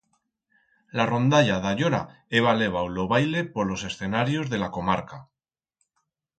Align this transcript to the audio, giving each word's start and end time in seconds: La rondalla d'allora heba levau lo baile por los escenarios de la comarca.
La 0.99 1.05
rondalla 1.09 1.57
d'allora 1.65 1.99
heba 2.39 2.55
levau 2.63 2.91
lo 2.95 3.07
baile 3.13 3.45
por 3.53 3.71
los 3.75 3.87
escenarios 3.93 4.53
de 4.55 4.63
la 4.65 4.75
comarca. 4.81 5.25